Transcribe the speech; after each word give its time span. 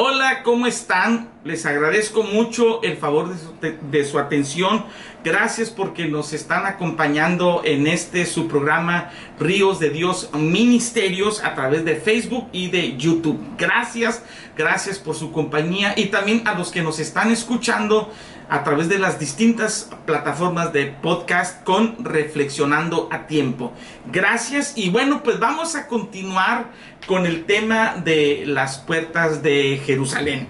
Hola, 0.00 0.44
¿cómo 0.44 0.68
están? 0.68 1.28
Les 1.42 1.66
agradezco 1.66 2.22
mucho 2.22 2.84
el 2.84 2.98
favor 2.98 3.30
de 3.30 3.36
su, 3.36 3.80
de 3.90 4.04
su, 4.04 4.20
atención. 4.20 4.84
Gracias 5.24 5.70
porque 5.70 6.06
nos 6.06 6.32
están 6.32 6.66
acompañando 6.66 7.62
en 7.64 7.88
este 7.88 8.24
su 8.24 8.46
programa 8.46 9.10
Ríos 9.40 9.80
de 9.80 9.90
Dios 9.90 10.30
Ministerios 10.34 11.42
a 11.42 11.56
través 11.56 11.84
de 11.84 11.96
Facebook 11.96 12.46
y 12.52 12.70
de 12.70 12.96
YouTube. 12.96 13.40
Gracias, 13.58 14.22
gracias 14.56 15.00
por 15.00 15.16
su 15.16 15.32
compañía 15.32 15.94
y 15.96 16.04
también 16.06 16.46
a 16.46 16.54
los 16.54 16.70
que 16.70 16.80
nos 16.80 17.00
están 17.00 17.32
escuchando 17.32 18.12
a 18.48 18.64
través 18.64 18.88
de 18.88 18.98
las 18.98 19.18
distintas 19.18 19.90
plataformas 20.06 20.72
de 20.72 20.86
podcast 20.86 21.62
con 21.64 22.02
Reflexionando 22.04 23.08
a 23.12 23.26
Tiempo. 23.26 23.72
Gracias 24.10 24.72
y 24.76 24.90
bueno, 24.90 25.22
pues 25.22 25.38
vamos 25.38 25.76
a 25.76 25.86
continuar 25.86 26.70
con 27.06 27.26
el 27.26 27.44
tema 27.44 27.96
de 28.04 28.44
las 28.46 28.78
puertas 28.78 29.42
de 29.42 29.80
Jerusalén. 29.84 30.48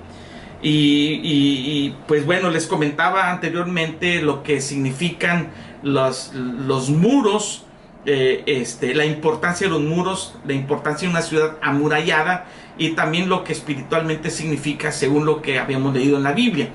Y, 0.60 1.94
pues 2.08 2.26
bueno, 2.26 2.50
les 2.50 2.66
comentaba 2.66 3.30
anteriormente 3.30 4.20
lo 4.22 4.42
que 4.42 4.60
significan 4.60 5.50
los, 5.84 6.32
los 6.34 6.90
muros, 6.90 7.64
eh, 8.06 8.42
este, 8.46 8.94
la 8.94 9.04
importancia 9.04 9.68
de 9.68 9.72
los 9.72 9.82
muros, 9.82 10.34
la 10.44 10.54
importancia 10.54 11.06
de 11.06 11.12
una 11.12 11.22
ciudad 11.22 11.58
amurallada 11.62 12.46
y 12.76 12.90
también 12.90 13.28
lo 13.28 13.44
que 13.44 13.52
espiritualmente 13.52 14.30
significa 14.30 14.90
según 14.90 15.26
lo 15.26 15.42
que 15.42 15.58
habíamos 15.58 15.94
leído 15.94 16.16
en 16.16 16.24
la 16.24 16.32
Biblia. 16.32 16.70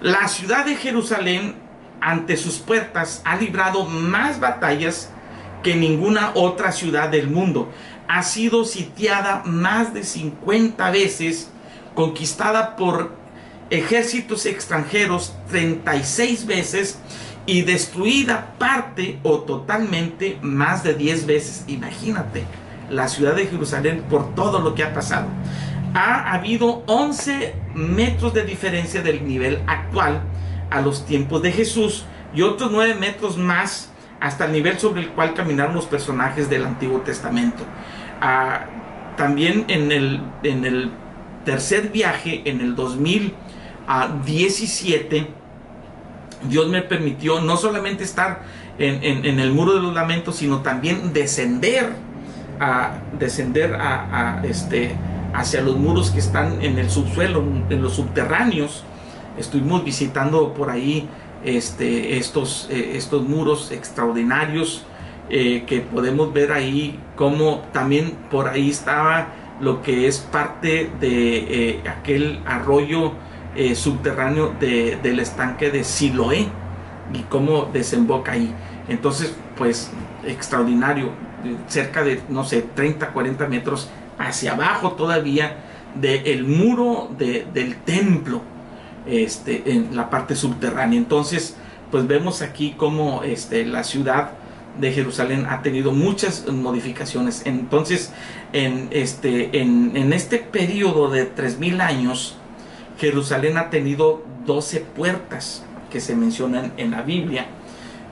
La 0.00 0.28
ciudad 0.28 0.64
de 0.64 0.76
Jerusalén 0.76 1.56
ante 2.00 2.36
sus 2.36 2.58
puertas 2.58 3.20
ha 3.24 3.36
librado 3.36 3.84
más 3.84 4.38
batallas 4.38 5.10
que 5.64 5.74
ninguna 5.74 6.30
otra 6.34 6.70
ciudad 6.70 7.08
del 7.08 7.28
mundo. 7.28 7.68
Ha 8.06 8.22
sido 8.22 8.64
sitiada 8.64 9.42
más 9.44 9.92
de 9.92 10.04
50 10.04 10.88
veces, 10.92 11.50
conquistada 11.96 12.76
por 12.76 13.10
ejércitos 13.70 14.46
extranjeros 14.46 15.34
36 15.50 16.46
veces 16.46 17.00
y 17.44 17.62
destruida 17.62 18.54
parte 18.56 19.18
o 19.24 19.40
totalmente 19.40 20.38
más 20.42 20.84
de 20.84 20.94
10 20.94 21.26
veces. 21.26 21.64
Imagínate 21.66 22.44
la 22.88 23.08
ciudad 23.08 23.34
de 23.34 23.48
Jerusalén 23.48 24.04
por 24.08 24.32
todo 24.36 24.60
lo 24.60 24.76
que 24.76 24.84
ha 24.84 24.94
pasado 24.94 25.26
ha 25.98 26.32
habido 26.32 26.84
11 26.86 27.54
metros 27.74 28.32
de 28.32 28.44
diferencia 28.44 29.02
del 29.02 29.26
nivel 29.26 29.60
actual 29.66 30.20
a 30.70 30.80
los 30.80 31.04
tiempos 31.04 31.42
de 31.42 31.50
Jesús 31.50 32.04
y 32.32 32.42
otros 32.42 32.70
9 32.70 32.94
metros 32.94 33.36
más 33.36 33.90
hasta 34.20 34.44
el 34.44 34.52
nivel 34.52 34.78
sobre 34.78 35.00
el 35.00 35.08
cual 35.08 35.34
caminaron 35.34 35.74
los 35.74 35.86
personajes 35.86 36.48
del 36.48 36.64
Antiguo 36.64 37.00
Testamento. 37.00 37.64
Ah, 38.20 38.66
también 39.16 39.64
en 39.66 39.90
el, 39.90 40.22
en 40.44 40.64
el 40.64 40.92
tercer 41.44 41.88
viaje, 41.88 42.42
en 42.44 42.60
el 42.60 42.76
2017, 42.76 45.26
Dios 46.48 46.68
me 46.68 46.82
permitió 46.82 47.40
no 47.40 47.56
solamente 47.56 48.04
estar 48.04 48.42
en, 48.78 49.40
el 49.40 49.50
muro 49.50 49.74
de 49.74 49.80
los 49.80 49.92
lamentos, 49.92 50.36
sino 50.36 50.58
también 50.58 51.12
descender 51.12 51.90
a 52.60 52.98
descender 53.18 53.74
a, 53.74 54.38
a 54.38 54.46
este 54.46 54.94
hacia 55.32 55.60
los 55.60 55.76
muros 55.76 56.10
que 56.10 56.18
están 56.18 56.62
en 56.62 56.78
el 56.78 56.90
subsuelo, 56.90 57.42
en 57.68 57.82
los 57.82 57.94
subterráneos. 57.94 58.84
Estuvimos 59.36 59.84
visitando 59.84 60.54
por 60.54 60.70
ahí 60.70 61.08
este, 61.44 62.16
estos, 62.18 62.68
eh, 62.70 62.92
estos 62.96 63.22
muros 63.22 63.70
extraordinarios 63.70 64.84
eh, 65.30 65.64
que 65.66 65.80
podemos 65.80 66.32
ver 66.32 66.52
ahí, 66.52 66.98
como 67.16 67.62
también 67.72 68.12
por 68.30 68.48
ahí 68.48 68.70
estaba 68.70 69.28
lo 69.60 69.82
que 69.82 70.06
es 70.06 70.18
parte 70.18 70.90
de 71.00 71.36
eh, 71.38 71.82
aquel 71.88 72.40
arroyo 72.46 73.12
subterráneo 73.74 74.54
del 74.60 75.18
estanque 75.18 75.72
de 75.72 75.82
Siloé 75.82 76.46
y 77.12 77.22
cómo 77.28 77.68
desemboca 77.72 78.32
ahí. 78.32 78.54
Entonces, 78.88 79.34
pues 79.56 79.90
extraordinario, 80.24 81.10
cerca 81.66 82.04
de, 82.04 82.22
no 82.28 82.44
sé, 82.44 82.62
30, 82.62 83.08
40 83.08 83.48
metros 83.48 83.90
hacia 84.18 84.52
abajo 84.52 84.92
todavía 84.92 85.56
del 85.94 86.44
muro 86.44 87.10
del 87.18 87.76
templo 87.84 88.42
este, 89.06 89.72
en 89.72 89.96
la 89.96 90.10
parte 90.10 90.36
subterránea. 90.36 90.98
Entonces, 90.98 91.56
pues 91.90 92.06
vemos 92.06 92.42
aquí 92.42 92.74
cómo 92.76 93.22
este, 93.22 93.64
la 93.64 93.84
ciudad 93.84 94.32
de 94.78 94.92
Jerusalén 94.92 95.46
ha 95.48 95.62
tenido 95.62 95.92
muchas 95.92 96.46
modificaciones. 96.46 97.42
Entonces, 97.46 98.12
en 98.52 98.88
este, 98.90 99.60
en, 99.60 100.12
este 100.12 100.38
periodo 100.38 101.10
de 101.10 101.34
3.000 101.34 101.80
años, 101.80 102.36
Jerusalén 102.98 103.56
ha 103.58 103.70
tenido 103.70 104.22
12 104.46 104.80
puertas 104.80 105.64
que 105.90 106.00
se 106.00 106.14
mencionan 106.14 106.72
en 106.76 106.92
la 106.92 107.02
Biblia. 107.02 107.46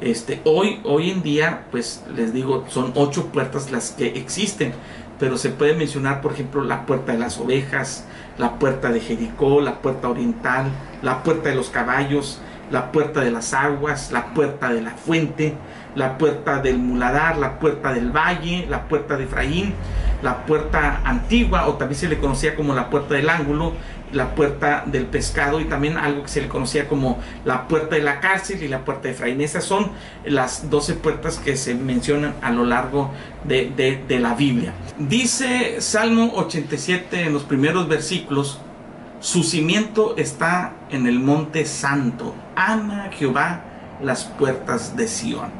Este, 0.00 0.40
hoy, 0.44 0.80
hoy 0.84 1.10
en 1.10 1.22
día, 1.22 1.66
pues 1.70 2.04
les 2.14 2.32
digo, 2.32 2.64
son 2.68 2.92
ocho 2.96 3.26
puertas 3.26 3.70
las 3.70 3.92
que 3.92 4.08
existen 4.08 4.72
pero 5.18 5.38
se 5.38 5.50
puede 5.50 5.74
mencionar, 5.74 6.20
por 6.20 6.32
ejemplo, 6.32 6.62
la 6.62 6.86
puerta 6.86 7.12
de 7.12 7.18
las 7.18 7.38
ovejas, 7.38 8.04
la 8.38 8.58
puerta 8.58 8.90
de 8.90 9.00
Jericó, 9.00 9.60
la 9.60 9.76
puerta 9.76 10.08
oriental, 10.08 10.66
la 11.02 11.22
puerta 11.22 11.48
de 11.48 11.54
los 11.54 11.70
caballos, 11.70 12.40
la 12.70 12.92
puerta 12.92 13.20
de 13.20 13.30
las 13.30 13.54
aguas, 13.54 14.12
la 14.12 14.34
puerta 14.34 14.72
de 14.72 14.82
la 14.82 14.90
fuente, 14.90 15.54
la 15.94 16.18
puerta 16.18 16.60
del 16.60 16.78
muladar, 16.78 17.38
la 17.38 17.58
puerta 17.58 17.92
del 17.92 18.10
valle, 18.10 18.66
la 18.68 18.88
puerta 18.88 19.16
de 19.16 19.24
Efraín, 19.24 19.74
la 20.26 20.44
puerta 20.44 21.02
antigua, 21.04 21.68
o 21.68 21.74
también 21.74 22.00
se 22.00 22.08
le 22.08 22.18
conocía 22.18 22.56
como 22.56 22.74
la 22.74 22.90
puerta 22.90 23.14
del 23.14 23.30
ángulo, 23.30 23.74
la 24.10 24.34
puerta 24.34 24.82
del 24.84 25.06
pescado 25.06 25.60
y 25.60 25.66
también 25.66 25.96
algo 25.96 26.24
que 26.24 26.28
se 26.28 26.40
le 26.40 26.48
conocía 26.48 26.88
como 26.88 27.20
la 27.44 27.68
puerta 27.68 27.94
de 27.94 28.02
la 28.02 28.18
cárcel 28.18 28.60
y 28.60 28.66
la 28.66 28.84
puerta 28.84 29.04
de 29.06 29.14
Efraín. 29.14 29.40
Esas 29.40 29.62
son 29.62 29.92
las 30.24 30.68
12 30.68 30.94
puertas 30.94 31.38
que 31.38 31.56
se 31.56 31.76
mencionan 31.76 32.34
a 32.42 32.50
lo 32.50 32.64
largo 32.64 33.12
de, 33.44 34.18
la 34.20 34.34
Biblia. 34.34 34.72
Dice 34.98 35.80
Salmo 35.80 36.32
87 36.34 37.22
en 37.22 37.32
los 37.32 37.44
primeros 37.44 37.86
versículos, 37.86 38.58
su 39.20 39.44
cimiento 39.44 40.16
está 40.16 40.72
en 40.90 41.06
el 41.06 41.20
monte 41.20 41.66
santo. 41.66 42.34
Ama 42.56 43.10
Jehová 43.12 43.62
las 44.02 44.24
puertas 44.24 44.96
de 44.96 45.06
Sión. 45.06 45.50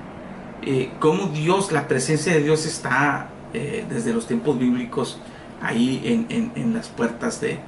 Eh, 0.63 0.91
como 0.99 1.29
Dios, 1.29 1.71
la 1.71 1.87
presencia 1.87 2.33
de 2.33 2.43
Dios 2.43 2.67
está 2.67 3.29
eh, 3.55 3.85
desde 3.89 4.13
los 4.13 4.27
tiempos 4.27 4.59
bíblicos 4.59 5.19
ahí 5.63 6.27
en 6.29 6.75
las 6.75 6.89
puertas 6.89 7.41
de, 7.41 7.59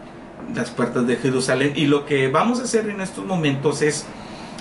las 0.55 0.71
puertas 0.71 1.07
de 1.07 1.17
Jerusalén. 1.17 1.73
Y 1.77 1.87
lo 1.87 2.07
que 2.07 2.29
vamos 2.29 2.61
a 2.61 2.65
hacer 2.65 2.89
en 2.89 3.01
estos 3.01 3.25
momentos 3.25 3.83
es 3.83 4.07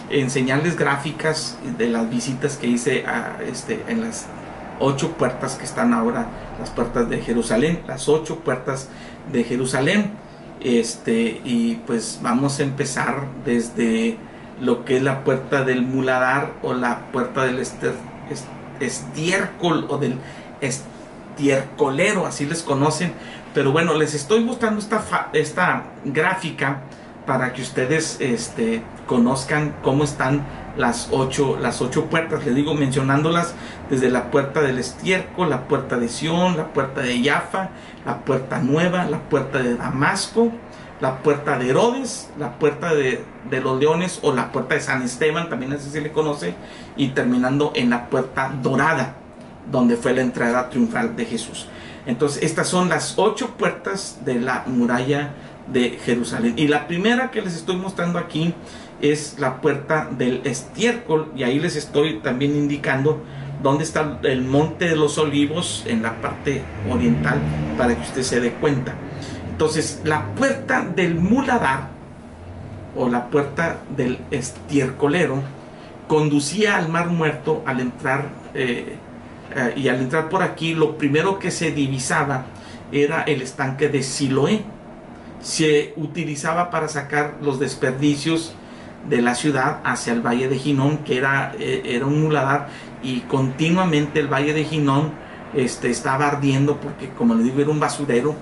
enseñarles 0.10 0.78
gráficas 0.78 1.58
de 1.78 1.90
las 1.90 2.10
visitas 2.10 2.58
que 2.58 2.68
hice 2.68 3.06
a, 3.06 3.38
este, 3.46 3.84
en 3.88 4.02
las 4.02 4.28
ocho 4.80 5.12
puertas 5.14 5.56
que 5.56 5.66
están 5.66 5.94
ahora, 5.94 6.28
las 6.60 6.70
puertas 6.70 7.10
de 7.10 7.20
Jerusalén, 7.22 7.82
las 7.88 8.08
ocho 8.10 8.40
puertas 8.40 8.90
de 9.32 9.44
Jerusalén. 9.44 10.12
Este, 10.60 11.42
y 11.44 11.82
pues 11.86 12.20
vamos 12.24 12.60
a 12.60 12.64
empezar 12.64 13.28
desde 13.46 14.18
lo 14.60 14.86
que 14.86 14.98
es 14.98 15.04
la 15.04 15.24
puerta 15.24 15.64
del 15.64 15.84
muladar 15.84 16.54
o 16.64 16.74
la 16.74 17.12
puerta 17.12 17.46
del 17.46 17.64
estiércol 18.80 19.86
o 19.88 20.00
del 20.00 20.18
estiercolero, 21.38 22.26
así 22.26 22.46
les 22.46 22.64
conocen 22.64 23.14
pero 23.58 23.72
bueno, 23.72 23.96
les 23.96 24.14
estoy 24.14 24.44
mostrando 24.44 24.80
esta, 24.80 25.30
esta 25.34 25.86
gráfica 26.06 26.82
para 27.26 27.54
que 27.54 27.64
ustedes 27.64 28.18
este, 28.20 28.84
conozcan 29.08 29.74
cómo 29.82 30.04
están 30.04 30.46
las 30.78 31.10
ocho, 31.10 31.58
las 31.60 31.82
ocho 31.82 32.06
puertas. 32.06 32.46
Les 32.46 32.54
digo 32.54 32.76
mencionándolas 32.76 33.56
desde 33.90 34.12
la 34.12 34.30
puerta 34.30 34.62
del 34.62 34.78
estiércol, 34.78 35.50
la 35.50 35.68
puerta 35.68 35.98
de 35.98 36.08
Sión, 36.08 36.56
la 36.56 36.68
puerta 36.68 37.02
de 37.02 37.20
Jaffa, 37.24 37.72
la 38.06 38.20
puerta 38.20 38.60
nueva, 38.60 39.06
la 39.06 39.22
puerta 39.22 39.58
de 39.58 39.76
Damasco, 39.76 40.52
la 41.02 41.18
puerta 41.24 41.58
de 41.58 41.72
Herodes, 41.72 42.30
la 42.38 42.60
puerta 42.60 42.94
de, 42.94 43.24
de, 43.50 43.60
los 43.60 43.80
leones 43.80 44.20
o 44.22 44.34
la 44.34 44.52
puerta 44.52 44.76
de 44.76 44.82
San 44.82 45.02
Esteban, 45.02 45.50
también 45.50 45.74
así 45.74 45.90
se 45.90 46.02
le 46.02 46.12
conoce, 46.12 46.54
y 46.96 47.08
terminando 47.08 47.72
en 47.74 47.90
la 47.90 48.08
puerta 48.08 48.52
dorada, 48.62 49.16
donde 49.72 49.98
fue 49.98 50.14
la 50.14 50.22
entrada 50.22 50.70
triunfal 50.70 51.16
de 51.16 51.26
Jesús. 51.26 51.68
Entonces, 52.06 52.44
estas 52.44 52.70
son 52.70 52.90
las 52.90 53.16
ocho 53.18 53.52
puertas 53.58 54.20
de 54.24 54.40
la 54.40 54.64
muralla 54.66 55.32
de 55.68 56.00
Jerusalén. 56.04 56.54
Y 56.58 56.68
la 56.68 56.88
primera 56.88 57.32
que 57.32 57.42
les 57.42 57.56
estoy 57.56 57.76
mostrando 57.76 58.18
aquí 58.18 58.54
es 59.02 59.36
la 59.40 59.60
puerta 59.60 60.08
del 60.10 60.42
estiércol. 60.46 61.32
Y 61.36 61.44
ahí 61.44 61.60
les 61.60 61.76
estoy 61.76 62.20
también 62.20 62.56
indicando 62.56 63.22
dónde 63.62 63.84
está 63.84 64.20
el 64.24 64.44
monte 64.44 64.88
de 64.90 64.96
los 64.96 65.18
olivos 65.18 65.84
en 65.86 66.02
la 66.02 66.14
parte 66.22 66.62
oriental 66.90 67.40
para 67.78 67.96
que 67.96 68.02
usted 68.02 68.24
se 68.24 68.40
dé 68.40 68.52
cuenta. 68.54 68.94
Entonces, 69.52 70.02
la 70.04 70.28
puerta 70.36 70.86
del 70.96 71.16
muladar 71.16 71.90
o 72.96 73.10
la 73.10 73.30
puerta 73.30 73.78
del 73.96 74.20
estiércolero 74.32 75.42
conducía 76.08 76.78
al 76.78 76.90
mar 76.90 77.08
muerto 77.08 77.64
al 77.66 77.80
entrar 77.82 78.30
eh, 78.54 78.98
eh, 79.56 79.74
y 79.78 79.88
al 79.88 80.02
entrar 80.02 80.30
por 80.30 80.44
aquí, 80.44 80.74
lo 80.74 80.98
primero 80.98 81.40
que 81.40 81.52
se 81.52 81.72
divisaba 81.72 82.46
era 82.92 83.24
el 83.24 83.42
estanque 83.42 83.90
de 83.90 84.04
Siloé. 84.04 84.64
se 85.42 85.94
utilizaba 85.98 86.72
para 86.72 86.88
sacar 86.88 87.38
los 87.42 87.60
desperdicios 87.60 88.54
de 89.08 89.22
la 89.22 89.36
ciudad 89.36 89.80
hacia 89.84 90.14
el 90.14 90.22
valle 90.22 90.50
de 90.50 90.58
Ginón, 90.58 91.00
que 91.00 91.18
era, 91.18 91.54
eh, 91.60 91.84
era 91.86 92.06
un 92.06 92.22
muladar, 92.22 92.68
y 93.04 93.22
continuamente 93.22 94.20
el 94.20 94.28
valle 94.28 94.54
de 94.54 94.66
Ginón 94.66 95.12
este, 95.54 95.90
estaba 95.90 96.28
ardiendo 96.28 96.80
porque, 96.82 97.10
como 97.10 97.36
le 97.36 97.44
digo, 97.44 97.62
era 97.62 97.70
un 97.70 97.80
basurero, 97.80 98.36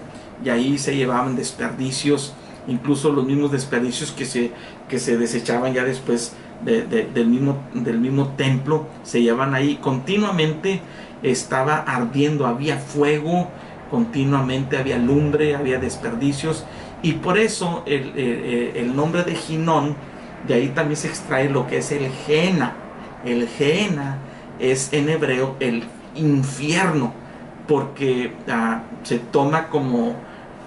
y 0.43 0.49
ahí 0.49 0.77
se 0.77 0.95
llevaban 0.95 1.35
desperdicios, 1.35 2.33
incluso 2.67 3.11
los 3.11 3.25
mismos 3.25 3.51
desperdicios 3.51 4.11
que 4.11 4.25
se, 4.25 4.51
que 4.89 4.99
se 4.99 5.17
desechaban 5.17 5.73
ya 5.73 5.83
después 5.83 6.33
del, 6.63 7.27
mismo, 7.27 7.57
del 7.73 7.99
mismo 7.99 8.29
templo, 8.37 8.87
se 9.03 9.21
llevaban 9.21 9.53
ahí 9.53 9.75
continuamente, 9.75 10.81
estaba 11.23 11.77
ardiendo, 11.77 12.47
había 12.47 12.77
fuego, 12.77 13.49
continuamente 13.91 14.77
había 14.77 14.97
lumbre, 14.97 15.55
había 15.55 15.79
desperdicios, 15.79 16.65
y 17.01 17.13
por 17.13 17.37
eso 17.37 17.83
el, 17.85 18.17
el 18.75 18.95
nombre 18.95 19.23
de 19.23 19.35
Ginón, 19.35 19.95
de 20.47 20.53
ahí 20.53 20.67
también 20.69 20.97
se 20.97 21.07
extrae 21.07 21.49
lo 21.49 21.67
que 21.67 21.77
es 21.77 21.91
el 21.91 22.09
Gena. 22.25 22.73
El 23.23 23.47
Gena 23.47 24.19
es 24.59 24.93
en 24.93 25.09
hebreo 25.09 25.55
el 25.59 25.83
infierno, 26.15 27.13
porque 27.67 28.33
ah, 28.49 28.83
se 29.03 29.19
toma 29.19 29.67
como, 29.69 30.13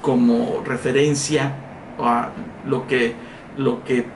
como 0.02 0.62
referencia 0.64 1.52
a 1.98 2.30
lo 2.66 2.86
que, 2.86 3.14
lo 3.56 3.84
que 3.84 4.06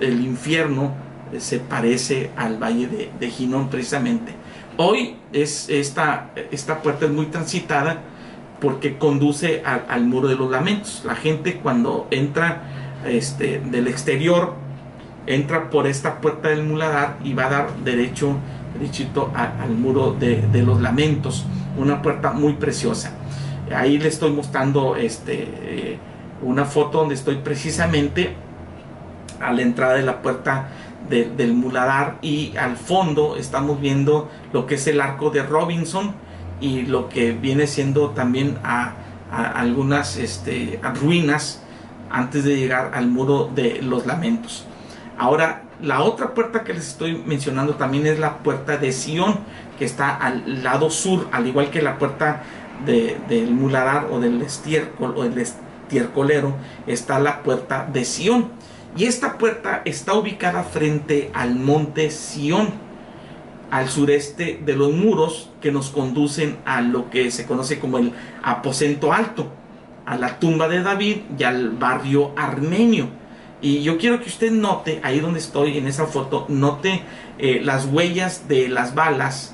el 0.00 0.24
infierno 0.24 0.92
se 1.40 1.58
parece 1.58 2.30
al 2.36 2.62
valle 2.62 3.10
de, 3.18 3.30
Ginón 3.30 3.68
precisamente. 3.68 4.32
Hoy 4.76 5.16
es 5.32 5.68
esta, 5.68 6.32
esta 6.50 6.82
puerta 6.82 7.06
es 7.06 7.12
muy 7.12 7.26
transitada 7.26 8.00
porque 8.60 8.98
conduce 8.98 9.62
al 9.64 10.04
muro 10.06 10.28
de 10.28 10.36
los 10.36 10.50
lamentos. 10.50 11.02
La 11.04 11.14
gente 11.14 11.58
cuando 11.58 12.08
entra 12.10 12.62
este, 13.06 13.60
del 13.60 13.88
exterior 13.88 14.54
entra 15.26 15.70
por 15.70 15.86
esta 15.86 16.20
puerta 16.20 16.48
del 16.48 16.64
muladar 16.64 17.16
y 17.24 17.34
va 17.34 17.46
a 17.46 17.50
dar 17.50 17.76
derecho 17.78 18.36
derechito 18.74 19.32
al 19.34 19.70
muro 19.70 20.12
de, 20.12 20.62
los 20.62 20.80
lamentos 20.80 21.46
una 21.78 22.02
puerta 22.02 22.32
muy 22.32 22.54
preciosa 22.54 23.12
ahí 23.74 23.98
le 23.98 24.08
estoy 24.08 24.32
mostrando 24.32 24.96
este 24.96 25.48
eh, 25.62 25.98
una 26.42 26.64
foto 26.64 26.98
donde 26.98 27.14
estoy 27.14 27.36
precisamente 27.36 28.34
a 29.40 29.52
la 29.52 29.62
entrada 29.62 29.94
de 29.94 30.02
la 30.02 30.20
puerta 30.20 30.68
del 31.08 31.52
muladar 31.52 32.18
y 32.22 32.56
al 32.56 32.76
fondo 32.76 33.36
estamos 33.36 33.80
viendo 33.80 34.30
lo 34.52 34.66
que 34.66 34.76
es 34.76 34.86
el 34.86 35.00
arco 35.00 35.30
de 35.30 35.42
Robinson 35.42 36.14
y 36.60 36.82
lo 36.82 37.08
que 37.08 37.32
viene 37.32 37.66
siendo 37.66 38.10
también 38.10 38.58
a, 38.64 38.94
algunas 39.30 40.16
este, 40.16 40.80
ruinas 41.00 41.62
antes 42.10 42.44
de 42.44 42.56
llegar 42.56 42.92
al 42.94 43.08
muro 43.08 43.50
de 43.52 43.82
los 43.82 44.06
lamentos 44.06 44.66
Ahora, 45.16 45.62
la 45.80 46.02
otra 46.02 46.34
puerta 46.34 46.64
que 46.64 46.74
les 46.74 46.88
estoy 46.88 47.16
mencionando 47.16 47.74
también 47.74 48.06
es 48.06 48.18
la 48.18 48.38
puerta 48.38 48.76
de 48.76 48.92
Sion, 48.92 49.38
que 49.78 49.84
está 49.84 50.14
al 50.14 50.62
lado 50.64 50.90
sur, 50.90 51.28
al 51.30 51.46
igual 51.46 51.70
que 51.70 51.82
la 51.82 51.98
puerta 51.98 52.42
del 52.84 53.50
muladar 53.52 54.08
o 54.10 54.18
del 54.18 54.42
estiércol 54.42 55.14
o 55.16 55.22
del 55.22 55.38
estiercolero, 55.38 56.54
está 56.86 57.20
la 57.20 57.42
puerta 57.42 57.88
de 57.92 58.04
Sion. 58.04 58.50
Y 58.96 59.06
esta 59.06 59.38
puerta 59.38 59.82
está 59.84 60.14
ubicada 60.14 60.62
frente 60.62 61.30
al 61.34 61.56
monte 61.56 62.10
Sion, 62.10 62.68
al 63.70 63.88
sureste 63.88 64.60
de 64.64 64.76
los 64.76 64.92
muros 64.92 65.50
que 65.60 65.72
nos 65.72 65.90
conducen 65.90 66.58
a 66.64 66.80
lo 66.80 67.10
que 67.10 67.32
se 67.32 67.44
conoce 67.44 67.80
como 67.80 67.98
el 67.98 68.12
aposento 68.42 69.12
alto, 69.12 69.52
a 70.06 70.16
la 70.16 70.38
tumba 70.38 70.68
de 70.68 70.82
David 70.82 71.16
y 71.36 71.42
al 71.42 71.70
barrio 71.70 72.32
armenio. 72.36 73.08
Y 73.60 73.82
yo 73.82 73.98
quiero 73.98 74.20
que 74.20 74.28
usted 74.28 74.52
note, 74.52 75.00
ahí 75.02 75.18
donde 75.18 75.40
estoy 75.40 75.78
en 75.78 75.88
esa 75.88 76.06
foto, 76.06 76.46
note 76.48 77.02
eh, 77.38 77.60
las 77.64 77.86
huellas 77.86 78.46
de 78.46 78.68
las 78.68 78.94
balas 78.94 79.53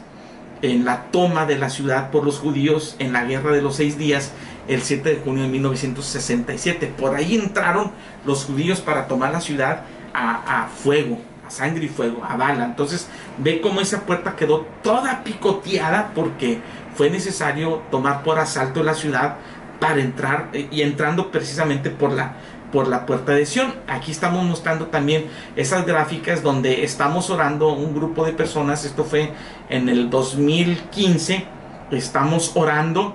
en 0.63 0.85
la 0.85 1.05
toma 1.11 1.47
de 1.47 1.59
la 1.59 1.71
ciudad 1.71 2.11
por 2.11 2.25
los 2.25 2.39
judíos 2.39 2.97
en 2.99 3.13
la 3.13 3.25
guerra 3.25 3.53
de 3.53 3.63
los 3.63 3.77
seis 3.77 3.99
días, 3.99 4.33
el 4.69 4.83
7 4.83 5.09
de 5.09 5.17
junio 5.17 5.45
de 5.45 5.49
1967. 5.49 6.93
Por 6.99 7.15
ahí 7.15 7.35
entraron 7.35 7.93
los 8.27 8.45
judíos 8.45 8.81
para 8.81 9.09
tomar 9.09 9.33
la 9.33 9.41
ciudad 9.41 9.83
a, 10.13 10.69
fuego, 10.69 11.19
a 11.47 11.51
sangre 11.51 11.87
y 11.87 11.89
fuego, 11.89 12.25
a 12.25 12.37
bala. 12.37 12.65
Entonces 12.65 13.09
ve 13.39 13.61
cómo 13.61 13.81
esa 13.81 14.03
puerta 14.03 14.37
quedó 14.37 14.67
toda 14.83 15.25
picoteada 15.25 16.13
porque 16.15 16.61
fue 16.95 17.11
necesario 17.11 17.83
tomar 17.91 18.23
por 18.23 18.39
asalto 18.39 18.83
la 18.83 18.95
ciudad 18.95 19.37
para 19.79 20.01
entrar 20.01 20.51
eh, 20.53 20.69
y 20.71 20.83
entrando 20.83 21.31
precisamente 21.31 21.91
por 21.91 22.13
la 22.13 22.35
por 22.73 22.89
la 22.89 23.07
puerta 23.07 23.33
de 23.33 23.47
Sion. 23.47 23.73
Aquí 23.89 24.11
estamos 24.11 24.45
mostrando 24.45 24.87
también 24.87 25.27
esas 25.57 25.87
gráficas 25.87 26.43
donde 26.43 26.85
estamos 26.85 27.31
orando 27.31 27.73
un 27.73 27.95
grupo 27.95 28.25
de 28.25 28.33
personas. 28.33 28.85
Esto 28.85 29.05
fue 29.05 29.33
en 29.69 29.89
el 29.89 30.11
2015. 30.11 31.45
Estamos 31.91 32.53
orando 32.55 33.15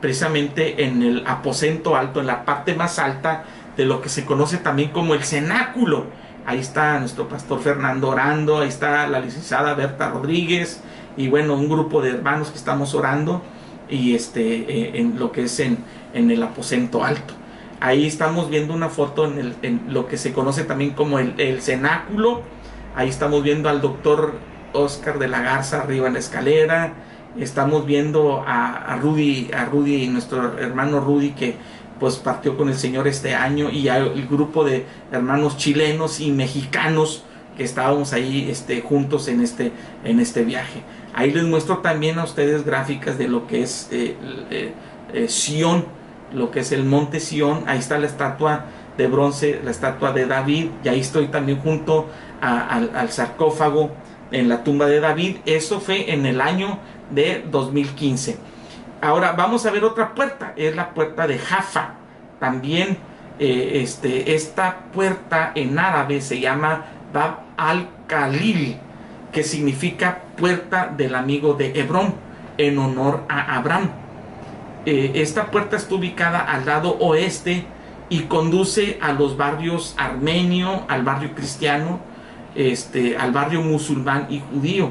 precisamente 0.00 0.84
en 0.84 1.02
el 1.02 1.26
aposento 1.26 1.96
alto, 1.96 2.20
en 2.20 2.26
la 2.26 2.44
parte 2.44 2.74
más 2.74 2.98
alta 2.98 3.44
de 3.76 3.84
lo 3.84 4.00
que 4.00 4.08
se 4.08 4.24
conoce 4.24 4.58
también 4.58 4.90
como 4.90 5.14
el 5.14 5.24
cenáculo. 5.24 6.06
Ahí 6.46 6.58
está 6.60 6.98
nuestro 6.98 7.28
pastor 7.28 7.60
Fernando 7.60 8.08
orando, 8.08 8.60
ahí 8.60 8.68
está 8.68 9.06
la 9.06 9.20
licenciada 9.20 9.74
Berta 9.74 10.10
Rodríguez 10.10 10.80
y 11.16 11.28
bueno, 11.28 11.54
un 11.54 11.68
grupo 11.68 12.00
de 12.00 12.10
hermanos 12.10 12.48
que 12.50 12.58
estamos 12.58 12.94
orando 12.94 13.42
y 13.88 14.14
este 14.14 14.42
eh, 14.42 14.92
en 14.94 15.18
lo 15.18 15.30
que 15.30 15.44
es 15.44 15.60
en, 15.60 15.78
en 16.14 16.30
el 16.30 16.42
aposento 16.42 17.04
alto. 17.04 17.37
Ahí 17.80 18.06
estamos 18.06 18.50
viendo 18.50 18.74
una 18.74 18.88
foto 18.88 19.24
en, 19.26 19.82
lo 19.88 20.08
que 20.08 20.16
se 20.16 20.32
conoce 20.32 20.64
también 20.64 20.90
como 20.90 21.18
el, 21.18 21.62
cenáculo. 21.62 22.42
Ahí 22.96 23.08
estamos 23.08 23.42
viendo 23.42 23.68
al 23.68 23.80
doctor 23.80 24.34
Oscar 24.72 25.18
de 25.18 25.28
la 25.28 25.42
Garza 25.42 25.82
arriba 25.82 26.08
en 26.08 26.14
la 26.14 26.18
escalera. 26.18 26.92
Estamos 27.38 27.86
viendo 27.86 28.42
a, 28.44 28.98
Rudy, 29.00 29.50
a 29.56 29.64
Rudy, 29.66 30.08
nuestro 30.08 30.58
hermano 30.58 31.00
Rudy, 31.00 31.30
que 31.30 31.54
pues 32.00 32.16
partió 32.16 32.56
con 32.56 32.68
el 32.68 32.74
Señor 32.74 33.06
este 33.06 33.34
año, 33.34 33.70
y 33.70 33.88
el 33.88 34.26
grupo 34.26 34.64
de 34.64 34.84
hermanos 35.12 35.56
chilenos 35.56 36.20
y 36.20 36.30
mexicanos 36.32 37.24
que 37.56 37.64
estábamos 37.64 38.12
ahí 38.12 38.48
este, 38.50 38.80
juntos 38.82 39.28
en 39.28 39.40
este, 39.40 39.72
en 40.04 40.20
este 40.20 40.44
viaje. 40.44 40.82
Ahí 41.14 41.32
les 41.32 41.44
muestro 41.44 41.78
también 41.78 42.18
a 42.18 42.24
ustedes 42.24 42.64
gráficas 42.64 43.18
de 43.18 43.28
lo 43.28 43.46
que 43.46 43.62
es 43.62 43.88
eh, 43.90 44.16
eh, 44.50 44.72
eh 45.12 45.28
Sion 45.28 45.97
lo 46.32 46.50
que 46.50 46.60
es 46.60 46.72
el 46.72 46.84
monte 46.84 47.20
Sión, 47.20 47.64
ahí 47.66 47.78
está 47.78 47.98
la 47.98 48.06
estatua 48.06 48.64
de 48.96 49.06
bronce, 49.06 49.60
la 49.64 49.70
estatua 49.70 50.12
de 50.12 50.26
David, 50.26 50.68
y 50.84 50.88
ahí 50.88 51.00
estoy 51.00 51.28
también 51.28 51.60
junto 51.60 52.08
al, 52.40 53.10
sarcófago 53.10 53.92
en 54.30 54.48
la 54.48 54.64
tumba 54.64 54.86
de 54.86 55.00
David. 55.00 55.38
Eso 55.46 55.80
fue 55.80 56.12
en 56.12 56.26
el 56.26 56.40
año 56.40 56.78
de 57.10 57.44
2015. 57.50 58.38
Ahora 59.00 59.32
vamos 59.32 59.64
a 59.64 59.70
ver 59.70 59.84
otra 59.84 60.14
puerta, 60.14 60.52
es 60.56 60.74
la 60.74 60.90
puerta 60.90 61.26
de 61.26 61.38
Jaffa. 61.38 61.94
También 62.40 62.98
eh, 63.38 63.80
este, 63.82 64.34
esta 64.34 64.78
puerta 64.92 65.52
en 65.54 65.78
árabe 65.78 66.20
se 66.20 66.40
llama 66.40 66.86
Bab 67.12 67.40
al-Khalil, 67.56 68.76
que 69.32 69.44
significa 69.44 70.22
puerta 70.36 70.92
del 70.96 71.14
amigo 71.14 71.54
de 71.54 71.78
Hebrón, 71.78 72.14
en 72.58 72.78
honor 72.78 73.22
a 73.28 73.56
Abraham. 73.56 73.90
Eh, 74.86 75.12
esta 75.16 75.50
puerta 75.50 75.76
está 75.76 75.94
ubicada 75.94 76.40
al 76.40 76.66
lado 76.66 76.96
oeste 77.00 77.66
y 78.08 78.22
conduce 78.22 78.98
a 79.00 79.12
los 79.12 79.36
barrios 79.36 79.94
armenio, 79.98 80.84
al 80.88 81.02
barrio 81.02 81.34
cristiano, 81.34 82.00
este, 82.54 83.16
al 83.16 83.32
barrio 83.32 83.62
musulmán 83.62 84.26
y 84.30 84.40
judío. 84.40 84.90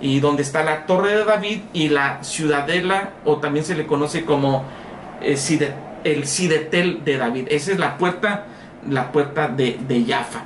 Y 0.00 0.20
donde 0.20 0.42
está 0.42 0.62
la 0.62 0.86
Torre 0.86 1.16
de 1.16 1.24
David 1.24 1.60
y 1.72 1.88
la 1.88 2.22
Ciudadela, 2.22 3.10
o 3.24 3.38
también 3.38 3.64
se 3.64 3.74
le 3.74 3.86
conoce 3.86 4.24
como 4.24 4.64
eh, 5.20 5.36
el 6.04 6.26
Sidetel 6.26 7.04
de 7.04 7.16
David. 7.18 7.46
Esa 7.50 7.72
es 7.72 7.78
la 7.78 7.96
puerta, 7.98 8.46
la 8.88 9.12
puerta 9.12 9.48
de, 9.48 9.78
de 9.86 10.04
Jaffa. 10.04 10.42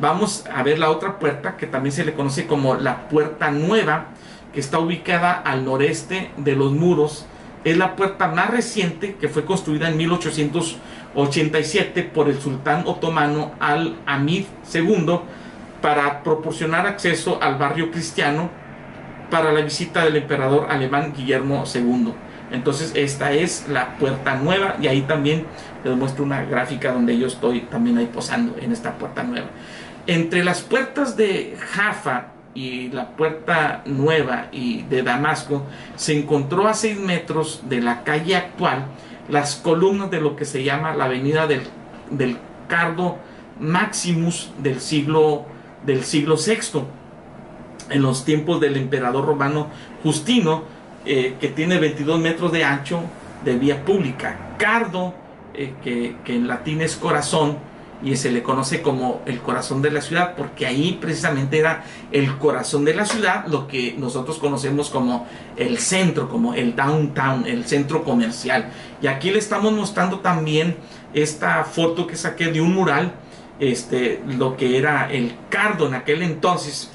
Vamos 0.00 0.44
a 0.52 0.62
ver 0.62 0.78
la 0.78 0.90
otra 0.90 1.18
puerta 1.18 1.56
que 1.56 1.66
también 1.66 1.92
se 1.92 2.04
le 2.04 2.12
conoce 2.12 2.46
como 2.46 2.74
la 2.74 3.08
Puerta 3.08 3.50
Nueva, 3.50 4.08
que 4.52 4.60
está 4.60 4.78
ubicada 4.78 5.32
al 5.32 5.64
noreste 5.64 6.30
de 6.36 6.54
los 6.54 6.72
muros 6.72 7.26
es 7.66 7.76
la 7.76 7.96
puerta 7.96 8.28
más 8.28 8.50
reciente 8.50 9.16
que 9.16 9.28
fue 9.28 9.44
construida 9.44 9.88
en 9.88 9.96
1887 9.96 12.04
por 12.04 12.28
el 12.28 12.40
sultán 12.40 12.84
otomano 12.86 13.54
Al-Amid 13.58 14.44
II 14.72 15.18
para 15.82 16.22
proporcionar 16.22 16.86
acceso 16.86 17.42
al 17.42 17.56
barrio 17.56 17.90
cristiano 17.90 18.50
para 19.32 19.52
la 19.52 19.62
visita 19.62 20.04
del 20.04 20.14
emperador 20.14 20.68
alemán 20.70 21.12
Guillermo 21.16 21.64
II. 21.74 22.12
Entonces 22.52 22.92
esta 22.94 23.32
es 23.32 23.66
la 23.68 23.98
puerta 23.98 24.36
nueva 24.36 24.76
y 24.80 24.86
ahí 24.86 25.02
también 25.02 25.44
les 25.82 25.96
muestro 25.96 26.22
una 26.22 26.44
gráfica 26.44 26.92
donde 26.92 27.18
yo 27.18 27.26
estoy 27.26 27.62
también 27.62 27.98
ahí 27.98 28.06
posando 28.06 28.56
en 28.60 28.70
esta 28.70 28.92
puerta 28.92 29.24
nueva. 29.24 29.48
Entre 30.06 30.44
las 30.44 30.60
puertas 30.60 31.16
de 31.16 31.56
Jaffa 31.58 32.28
y 32.56 32.88
la 32.88 33.10
puerta 33.10 33.82
nueva 33.84 34.48
y 34.50 34.82
de 34.84 35.02
Damasco 35.02 35.64
se 35.94 36.18
encontró 36.18 36.66
a 36.66 36.72
seis 36.72 36.98
metros 36.98 37.60
de 37.68 37.82
la 37.82 38.02
calle 38.02 38.34
actual 38.34 38.86
las 39.28 39.56
columnas 39.56 40.10
de 40.10 40.22
lo 40.22 40.36
que 40.36 40.46
se 40.46 40.64
llama 40.64 40.94
la 40.94 41.04
avenida 41.04 41.46
del, 41.46 41.62
del 42.10 42.38
Cardo 42.66 43.18
Maximus 43.60 44.50
del 44.62 44.80
siglo, 44.80 45.44
del 45.84 46.02
siglo 46.04 46.36
VI, 46.36 46.84
en 47.90 48.02
los 48.02 48.24
tiempos 48.24 48.58
del 48.58 48.76
emperador 48.76 49.26
romano 49.26 49.68
Justino, 50.02 50.62
eh, 51.04 51.36
que 51.38 51.48
tiene 51.48 51.78
22 51.78 52.18
metros 52.18 52.52
de 52.52 52.64
ancho 52.64 53.02
de 53.44 53.56
vía 53.58 53.84
pública. 53.84 54.54
Cardo, 54.56 55.14
eh, 55.52 55.74
que, 55.84 56.16
que 56.24 56.36
en 56.36 56.48
latín 56.48 56.80
es 56.80 56.96
corazón, 56.96 57.58
y 58.02 58.16
se 58.16 58.30
le 58.30 58.42
conoce 58.42 58.82
como 58.82 59.22
el 59.26 59.40
corazón 59.40 59.82
de 59.82 59.90
la 59.90 60.00
ciudad, 60.00 60.34
porque 60.36 60.66
ahí 60.66 60.98
precisamente 61.00 61.58
era 61.58 61.84
el 62.12 62.36
corazón 62.38 62.84
de 62.84 62.94
la 62.94 63.06
ciudad, 63.06 63.46
lo 63.46 63.66
que 63.66 63.94
nosotros 63.96 64.38
conocemos 64.38 64.90
como 64.90 65.26
el 65.56 65.78
centro, 65.78 66.28
como 66.28 66.54
el 66.54 66.76
downtown, 66.76 67.46
el 67.46 67.64
centro 67.64 68.04
comercial. 68.04 68.70
Y 69.00 69.06
aquí 69.06 69.30
le 69.30 69.38
estamos 69.38 69.72
mostrando 69.72 70.20
también 70.20 70.76
esta 71.14 71.64
foto 71.64 72.06
que 72.06 72.16
saqué 72.16 72.46
de 72.48 72.60
un 72.60 72.74
mural, 72.74 73.14
este, 73.58 74.22
lo 74.26 74.56
que 74.56 74.76
era 74.76 75.10
el 75.10 75.34
cardo 75.48 75.86
en 75.86 75.94
aquel 75.94 76.22
entonces. 76.22 76.90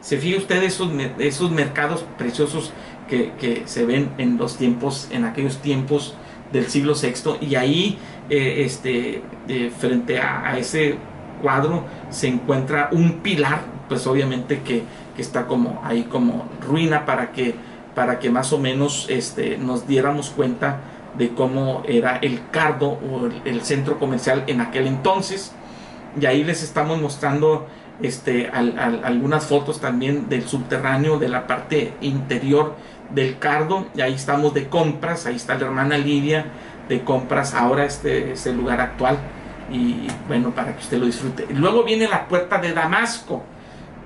Se 0.00 0.16
fija 0.16 0.38
usted 0.38 0.62
esos, 0.62 0.90
esos 1.18 1.50
mercados 1.50 2.04
preciosos 2.16 2.72
que, 3.08 3.32
que 3.38 3.64
se 3.66 3.84
ven 3.84 4.10
en 4.16 4.38
los 4.38 4.56
tiempos, 4.56 5.08
en 5.10 5.24
aquellos 5.24 5.58
tiempos 5.58 6.14
del 6.52 6.68
siglo 6.68 6.94
VI, 6.94 7.46
y 7.46 7.56
ahí 7.56 7.98
eh, 8.28 8.64
este, 8.64 9.22
eh, 9.48 9.70
frente 9.78 10.18
a, 10.18 10.58
ese 10.58 10.96
cuadro 11.40 11.84
se 12.10 12.26
encuentra 12.26 12.88
un 12.90 13.20
pilar, 13.20 13.60
pues 13.88 14.04
obviamente 14.08 14.62
que, 14.62 14.82
que, 15.14 15.22
está 15.22 15.46
como 15.46 15.80
ahí 15.84 16.04
como 16.04 16.48
ruina 16.66 17.06
para 17.06 17.30
que, 17.30 17.54
para 17.94 18.18
que 18.18 18.30
más 18.30 18.52
o 18.52 18.58
menos 18.58 19.06
este, 19.10 19.58
nos 19.58 19.86
diéramos 19.86 20.30
cuenta 20.30 20.80
de 21.16 21.30
cómo 21.30 21.82
era 21.86 22.16
el 22.16 22.40
cardo 22.50 22.98
o 23.10 23.28
el, 23.44 23.62
centro 23.62 23.98
comercial 24.00 24.42
en 24.48 24.60
aquel 24.60 24.88
entonces. 24.88 25.52
Y 26.20 26.26
ahí 26.26 26.42
les 26.42 26.64
estamos 26.64 27.00
mostrando 27.00 27.66
este, 28.02 28.50
algunas 28.50 29.46
fotos 29.46 29.80
también 29.80 30.28
del 30.28 30.48
subterráneo, 30.48 31.18
de 31.18 31.28
la 31.28 31.46
parte 31.46 31.92
interior 32.00 32.74
del 33.14 33.38
cardo. 33.38 33.86
Y 33.94 34.00
ahí 34.00 34.14
estamos 34.14 34.52
de 34.52 34.68
compras, 34.68 35.26
ahí 35.26 35.36
está 35.36 35.54
la 35.54 35.66
hermana 35.66 35.96
Lidia 35.96 36.46
de 36.88 37.02
compras. 37.04 37.54
Ahora 37.54 37.84
este 37.84 38.32
es 38.32 38.46
el 38.46 38.56
lugar 38.56 38.80
actual 38.80 39.18
y 39.70 40.06
bueno, 40.28 40.50
para 40.50 40.74
que 40.74 40.80
usted 40.80 40.98
lo 40.98 41.06
disfrute. 41.06 41.46
Luego 41.50 41.84
viene 41.84 42.08
la 42.08 42.28
puerta 42.28 42.58
de 42.58 42.72
Damasco. 42.72 43.44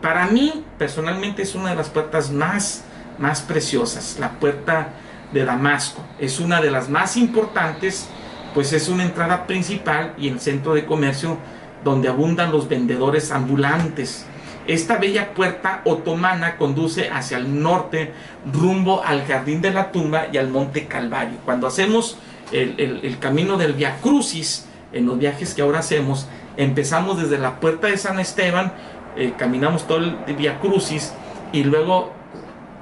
Para 0.00 0.26
mí, 0.26 0.64
personalmente, 0.78 1.42
es 1.42 1.54
una 1.54 1.70
de 1.70 1.76
las 1.76 1.90
puertas 1.90 2.30
más, 2.30 2.84
más 3.18 3.42
preciosas. 3.42 4.16
La 4.18 4.30
puerta 4.30 4.88
de 5.32 5.44
Damasco 5.44 6.02
es 6.18 6.40
una 6.40 6.60
de 6.60 6.70
las 6.70 6.88
más 6.88 7.16
importantes, 7.16 8.08
pues 8.54 8.72
es 8.72 8.88
una 8.88 9.04
entrada 9.04 9.46
principal 9.46 10.14
y 10.18 10.28
el 10.28 10.40
centro 10.40 10.74
de 10.74 10.86
comercio 10.86 11.36
donde 11.84 12.08
abundan 12.08 12.50
los 12.50 12.68
vendedores 12.68 13.30
ambulantes. 13.30 14.26
Esta 14.66 14.98
bella 14.98 15.34
puerta 15.34 15.80
otomana 15.84 16.56
conduce 16.56 17.10
hacia 17.10 17.38
el 17.38 17.62
norte, 17.62 18.12
rumbo 18.52 19.02
al 19.04 19.26
jardín 19.26 19.60
de 19.60 19.72
la 19.72 19.90
tumba 19.90 20.26
y 20.32 20.36
al 20.36 20.48
monte 20.48 20.86
Calvario. 20.86 21.38
Cuando 21.44 21.66
hacemos 21.66 22.18
el, 22.52 23.18
camino 23.18 23.56
del 23.56 23.74
Via 23.74 23.96
Crucis, 24.00 24.66
en 24.92 25.06
los 25.06 25.18
viajes 25.18 25.54
que 25.54 25.62
ahora 25.62 25.80
hacemos, 25.80 26.26
empezamos 26.56 27.20
desde 27.20 27.38
la 27.38 27.60
puerta 27.60 27.86
de 27.86 27.96
San 27.96 28.18
Esteban, 28.18 28.72
eh, 29.16 29.32
caminamos 29.36 29.86
todo 29.86 29.98
el 29.98 30.36
Via 30.36 30.58
Crucis 30.60 31.12
y 31.52 31.64
luego 31.64 32.12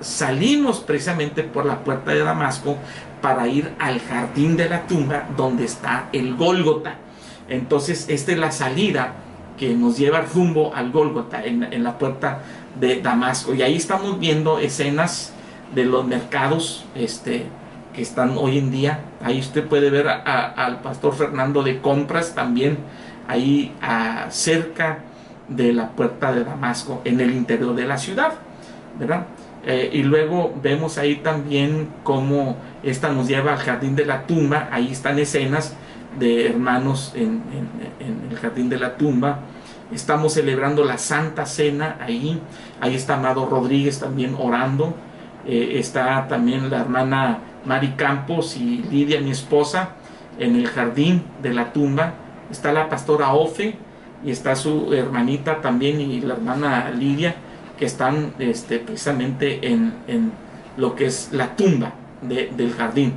salimos 0.01 0.81
precisamente 0.81 1.43
por 1.43 1.67
la 1.67 1.85
puerta 1.85 2.13
de 2.13 2.21
Damasco 2.21 2.77
para 3.21 3.49
ir 3.49 3.73
al 3.79 4.01
jardín 4.01 4.57
de 4.57 4.69
la 4.69 4.87
tumba 4.87 5.29
donde 5.37 5.65
está 5.65 6.09
el 6.13 6.37
Gólgota. 6.37 6.97
Entonces, 7.49 8.07
esta 8.09 8.33
es 8.33 8.39
la 8.39 8.53
salida 8.53 9.15
que 9.59 9.75
nos 9.75 9.99
lleva 9.99 10.21
rumbo 10.21 10.73
al 10.75 10.93
Gólgota 10.93 11.45
en, 11.45 11.65
en 11.65 11.83
la 11.83 11.99
puerta 11.99 12.43
de 12.79 13.01
Damasco. 13.01 13.55
Y 13.55 13.63
ahí 13.63 13.77
estamos 13.77 14.21
viendo 14.21 14.59
escenas 14.59 15.33
de 15.75 15.85
los 15.85 16.07
mercados 16.07 16.85
este, 16.95 17.47
están 18.03 18.37
hoy 18.37 18.59
en 18.59 18.71
día. 18.71 19.01
Ahí 19.23 19.41
usted 19.41 19.67
puede 19.67 19.91
ver 19.91 20.09
al 20.09 20.81
pastor 20.81 21.15
Fernando 21.15 21.63
de 21.63 21.81
compras 21.81 22.35
también, 22.35 22.79
ahí 23.27 23.75
cerca 24.31 24.99
de 25.49 25.73
la 25.73 25.91
puerta 25.91 26.33
de 26.33 26.45
Damasco, 26.45 27.01
en 27.05 27.21
el 27.21 27.33
interior 27.33 27.75
de 27.75 27.87
la 27.87 27.99
ciudad, 27.99 28.33
¿verdad? 28.99 29.27
Eh, 29.67 29.91
y 29.93 30.03
luego 30.03 30.55
vemos 30.63 30.99
ahí 30.99 31.17
también 31.17 31.89
cómo 32.03 32.57
esta 32.83 33.11
nos 33.11 33.29
lleva 33.29 33.53
al 33.53 33.59
jardín 33.59 33.97
de 33.97 34.07
la 34.07 34.27
tumba, 34.27 34.69
ahí 34.71 34.93
están 34.93 35.19
escenas 35.19 35.75
de 36.19 36.47
hermanos 36.47 37.13
en, 37.17 37.43
en 37.99 38.31
el 38.31 38.39
jardín 38.39 38.69
de 38.69 38.79
la 38.79 38.97
tumba. 38.97 39.41
Estamos 39.93 40.35
celebrando 40.35 40.85
la 40.85 40.99
Santa 40.99 41.47
Cena 41.47 41.97
ahí, 42.01 42.41
ahí 42.81 42.95
está 42.95 43.15
Amado 43.15 43.47
Rodríguez 43.47 43.99
también 43.99 44.37
orando, 44.39 44.95
eh, 45.47 45.79
está 45.79 46.29
también 46.29 46.69
la 46.69 46.81
hermana 46.81 47.39
Mari 47.69 47.89
Campos 47.97 48.57
y 48.57 48.83
Lidia, 48.91 49.21
mi 49.21 49.31
esposa, 49.31 49.91
en 50.39 50.57
el 50.57 50.67
jardín 50.67 51.23
de 51.43 51.53
la 51.53 51.73
tumba. 51.73 52.15
Está 52.51 52.73
la 52.73 52.89
pastora 52.89 53.35
Ofe 53.35 53.77
y 54.25 54.31
está 54.31 54.57
su 54.57 54.95
hermanita 54.95 55.61
también 55.61 56.01
y 56.01 56.23
la 56.23 56.35
hermana 56.35 56.91
Lidia, 56.91 57.37
que 57.79 57.85
están 57.85 58.33
este, 58.39 58.79
precisamente 58.79 59.69
en, 59.69 60.33
lo 60.79 60.95
que 60.95 61.07
es 61.07 61.29
la 61.33 61.55
tumba 61.57 61.93
del 62.23 62.73
jardín. 62.73 63.13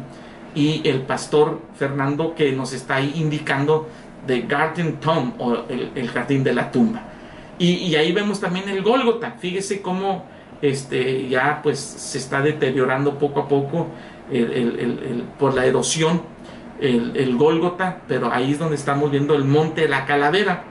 Y 0.54 0.86
el 0.88 1.04
pastor 1.04 1.62
Fernando 1.76 2.36
que 2.36 2.52
nos 2.52 2.74
está 2.74 2.96
ahí 2.98 3.14
indicando 3.16 3.88
The 4.28 4.42
Garden 4.42 4.98
Tomb 4.98 5.40
o 5.40 5.64
el, 5.70 6.10
jardín 6.10 6.44
de 6.44 6.54
la 6.54 6.70
tumba. 6.70 7.04
Y, 7.58 7.70
y, 7.70 7.96
ahí 7.96 8.12
vemos 8.12 8.42
también 8.42 8.68
el 8.68 8.82
Gólgota. 8.82 9.36
Fíjese 9.40 9.82
cómo 9.82 10.26
este, 10.62 11.28
ya 11.28 11.62
pues 11.64 11.80
se 11.80 12.18
está 12.18 12.42
deteriorando 12.42 13.18
poco 13.18 13.42
a 13.42 13.48
poco 13.48 13.88
por 15.38 15.54
la 15.54 15.66
erosión 15.66 16.22
el, 16.80 17.36
Gólgota, 17.38 18.02
pero 18.08 18.32
ahí 18.32 18.52
es 18.52 18.60
donde 18.60 18.76
estamos 18.76 19.12
viendo 19.12 19.36
el 19.36 19.44
monte 19.44 19.82
de 19.82 19.90
la 19.90 20.06
calavera. 20.06 20.64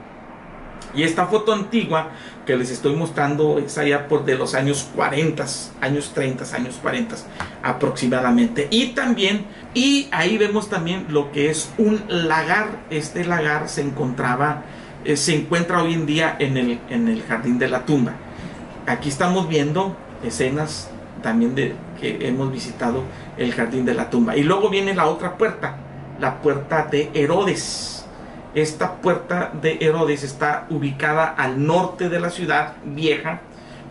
Y 0.93 1.03
esta 1.03 1.27
foto 1.27 1.53
antigua 1.53 2.09
que 2.45 2.57
les 2.57 2.69
estoy 2.69 2.95
mostrando 2.95 3.59
es 3.59 3.77
allá 3.77 4.09
por 4.09 4.25
de 4.25 4.35
los 4.35 4.55
años 4.55 4.89
40, 4.93 5.45
años 5.79 6.11
30, 6.13 6.55
años 6.55 6.79
40 6.81 7.15
aproximadamente. 7.63 8.67
Y 8.71 8.87
también, 8.87 9.45
y 9.73 10.09
ahí 10.11 10.37
vemos 10.37 10.69
también 10.69 11.05
lo 11.09 11.31
que 11.31 11.49
es 11.49 11.71
un 11.77 12.03
lagar. 12.09 12.67
Este 12.89 13.23
lagar 13.23 13.69
se 13.69 13.81
encontraba, 13.81 14.63
eh, 15.05 15.15
se 15.15 15.33
encuentra 15.33 15.81
hoy 15.81 15.93
en 15.93 16.05
día 16.05 16.35
en 16.39 16.57
el, 16.57 16.79
en 16.89 17.07
el 17.07 17.23
jardín 17.23 17.57
de 17.57 17.69
la 17.69 17.85
tumba 17.85 18.15
aquí 18.87 19.09
estamos 19.09 19.47
viendo 19.47 19.95
escenas 20.23 20.89
también 21.21 21.55
de 21.55 21.73
que 21.99 22.27
hemos 22.27 22.51
visitado 22.51 23.03
el 23.37 23.53
jardín 23.53 23.85
de 23.85 23.93
la 23.93 24.09
tumba. 24.09 24.35
Y 24.35 24.43
luego 24.43 24.69
viene 24.69 24.93
la 24.93 25.07
otra 25.07 25.37
puerta, 25.37 25.77
la 26.19 26.41
puerta 26.41 26.87
de 26.91 27.09
Herodes. 27.13 28.05
Esta 28.53 28.95
puerta 28.95 29.51
de 29.61 29.77
Herodes 29.79 30.23
está 30.23 30.67
ubicada 30.69 31.25
al 31.25 31.65
norte 31.65 32.09
de 32.09 32.19
la 32.19 32.29
ciudad 32.29 32.73
vieja, 32.83 33.41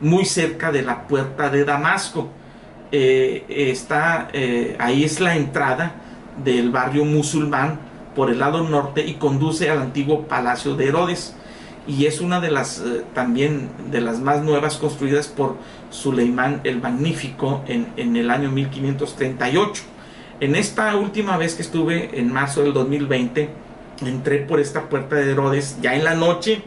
muy 0.00 0.24
cerca 0.24 0.70
de 0.70 0.82
la 0.82 1.06
puerta 1.06 1.48
de 1.48 1.64
Damasco. 1.64 2.28
Eh, 2.92 3.44
está, 3.48 4.28
eh, 4.32 4.76
ahí 4.78 5.04
es 5.04 5.20
la 5.20 5.36
entrada 5.36 5.92
del 6.42 6.70
barrio 6.70 7.04
musulmán 7.04 7.78
por 8.14 8.30
el 8.30 8.40
lado 8.40 8.68
norte 8.68 9.06
y 9.06 9.14
conduce 9.14 9.70
al 9.70 9.78
antiguo 9.78 10.22
palacio 10.26 10.74
de 10.74 10.88
Herodes 10.88 11.36
y 11.86 12.06
es 12.06 12.20
una 12.20 12.40
de 12.40 12.50
las 12.50 12.78
eh, 12.78 13.04
también 13.14 13.68
de 13.90 14.00
las 14.00 14.20
más 14.20 14.42
nuevas 14.42 14.76
construidas 14.76 15.28
por 15.28 15.56
Suleimán 15.90 16.60
el 16.64 16.80
Magnífico 16.80 17.64
en, 17.66 17.88
en, 17.96 18.16
el 18.16 18.30
año 18.30 18.50
1538. 18.50 19.82
En 20.40 20.56
esta 20.56 20.96
última 20.96 21.36
vez 21.36 21.54
que 21.54 21.62
estuve 21.62 22.18
en 22.18 22.32
marzo 22.32 22.62
del 22.62 22.72
2020, 22.72 23.48
entré 24.06 24.38
por 24.38 24.60
esta 24.60 24.88
puerta 24.88 25.16
de 25.16 25.30
Herodes 25.30 25.78
ya 25.82 25.94
en 25.94 26.04
la 26.04 26.14
noche, 26.14 26.62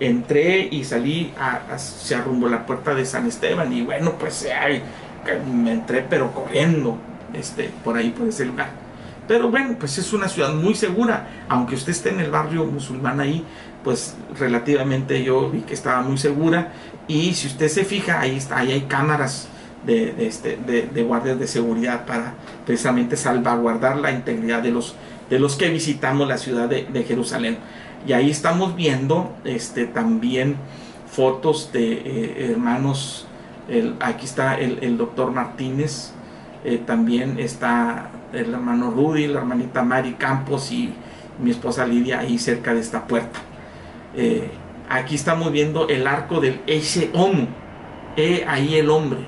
entré 0.00 0.68
y 0.70 0.84
salí 0.84 1.32
hacia 1.38 2.20
rumbo 2.20 2.46
a 2.46 2.50
la 2.50 2.66
puerta 2.66 2.94
de 2.94 3.04
San 3.04 3.26
Esteban 3.26 3.72
y 3.72 3.82
bueno, 3.82 4.14
pues 4.18 4.46
ay, 4.60 4.82
me 5.52 5.72
entré 5.72 6.04
pero 6.08 6.32
corriendo 6.32 6.96
este, 7.34 7.70
por 7.84 7.96
ahí, 7.96 8.10
por 8.10 8.28
ese 8.28 8.44
lugar. 8.44 8.85
Pero 9.28 9.50
bueno, 9.50 9.76
pues 9.78 9.98
es 9.98 10.12
una 10.12 10.28
ciudad 10.28 10.54
muy 10.54 10.74
segura, 10.74 11.28
aunque 11.48 11.74
usted 11.74 11.92
esté 11.92 12.10
en 12.10 12.20
el 12.20 12.30
barrio 12.30 12.64
musulmán 12.64 13.20
ahí, 13.20 13.44
pues 13.82 14.16
relativamente 14.38 15.22
yo 15.22 15.50
vi 15.50 15.60
que 15.60 15.74
estaba 15.74 16.02
muy 16.02 16.18
segura. 16.18 16.72
Y 17.08 17.34
si 17.34 17.48
usted 17.48 17.68
se 17.68 17.84
fija 17.84 18.20
ahí 18.20 18.36
está 18.36 18.58
ahí 18.58 18.72
hay 18.72 18.82
cámaras 18.82 19.48
de, 19.84 20.26
este, 20.26 20.56
de, 20.56 21.02
guardias 21.04 21.38
de 21.38 21.46
seguridad 21.46 22.04
para 22.04 22.34
precisamente 22.64 23.16
salvaguardar 23.16 23.96
la 23.98 24.10
integridad 24.10 24.62
de 24.62 24.72
los 24.72 24.96
de 25.30 25.38
los 25.38 25.56
que 25.56 25.70
visitamos 25.70 26.28
la 26.28 26.38
ciudad 26.38 26.68
de, 26.68 27.04
Jerusalén. 27.04 27.58
Y 28.06 28.12
ahí 28.12 28.30
estamos 28.30 28.76
viendo 28.76 29.34
este 29.44 29.86
también 29.86 30.56
fotos 31.10 31.70
de 31.72 31.92
eh, 31.92 32.50
hermanos 32.52 33.26
aquí 34.00 34.24
está 34.24 34.58
el, 34.58 34.96
doctor 34.96 35.32
Martínez 35.32 36.12
eh, 36.66 36.82
también 36.84 37.38
está 37.38 38.10
el 38.32 38.52
hermano 38.52 38.90
Rudy, 38.90 39.28
la 39.28 39.38
hermanita 39.38 39.84
Mari 39.84 40.14
Campos 40.14 40.72
y 40.72 40.92
mi 41.40 41.52
esposa 41.52 41.86
Lidia 41.86 42.18
ahí 42.18 42.40
cerca 42.40 42.74
de 42.74 42.80
esta 42.80 43.06
puerta. 43.06 43.38
Eh, 44.16 44.50
aquí 44.88 45.14
estamos 45.14 45.52
viendo 45.52 45.88
el 45.88 46.08
arco 46.08 46.40
del 46.40 46.60
Eche 46.66 47.10
Homo, 47.14 47.46
ahí 48.48 48.74
el 48.74 48.90
hombre. 48.90 49.20